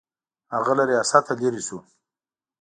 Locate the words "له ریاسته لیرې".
0.77-1.61